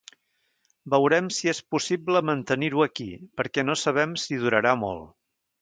[0.93, 3.07] Veurem si és possible mantenir-ho aquí,
[3.41, 5.11] perquè no sabem si durarà molt.